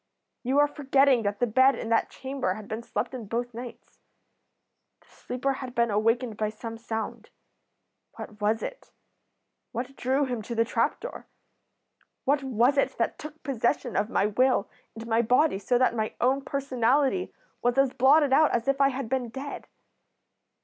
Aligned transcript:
You 0.41 0.57
are 0.57 0.67
forgetting 0.67 1.21
that 1.21 1.39
the 1.39 1.45
bed 1.45 1.75
in 1.75 1.89
that 1.89 2.09
chamber 2.09 2.55
had 2.55 2.67
been 2.67 2.81
slept 2.81 3.13
in 3.13 3.27
both 3.27 3.53
nights. 3.53 3.99
The 5.01 5.07
sleeper 5.07 5.53
had 5.53 5.75
been 5.75 5.91
awakened 5.91 6.37
by 6.37 6.49
some 6.49 6.79
sound. 6.79 7.29
What 8.15 8.41
was 8.41 8.63
it? 8.63 8.89
What 9.73 9.95
drew 9.95 10.25
him 10.25 10.41
to 10.41 10.55
the 10.55 10.65
trap 10.65 10.99
door? 11.01 11.27
What 12.25 12.41
was 12.41 12.79
it 12.79 12.97
that 12.97 13.19
took 13.19 13.43
possession 13.43 13.95
of 13.95 14.09
my 14.09 14.25
will 14.25 14.67
and 14.95 15.05
my 15.05 15.21
body 15.21 15.59
so 15.59 15.77
that 15.77 15.93
my 15.95 16.15
own 16.19 16.41
personality 16.41 17.31
was 17.61 17.77
as 17.77 17.93
blotted 17.93 18.33
out 18.33 18.49
as 18.55 18.67
if 18.67 18.81
I 18.81 18.89
had 18.89 19.07
been 19.07 19.29
dead? 19.29 19.67